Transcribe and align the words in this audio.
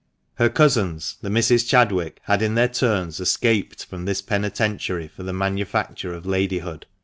Her 0.39 0.49
cousins, 0.49 1.17
the 1.21 1.29
Misses 1.29 1.63
Chadwick, 1.63 2.21
had 2.23 2.41
in 2.41 2.55
their 2.55 2.67
turns 2.67 3.19
escaped 3.19 3.85
from 3.85 4.05
this 4.05 4.19
penitentiary 4.23 5.07
for 5.07 5.21
the 5.21 5.31
manufacture 5.31 6.15
of 6.15 6.25
ladyhood. 6.25 6.87